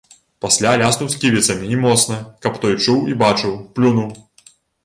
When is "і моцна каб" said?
1.77-2.57